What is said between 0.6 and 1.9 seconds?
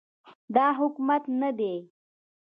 حکومت نه دی